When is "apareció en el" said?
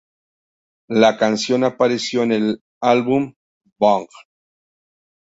1.63-2.63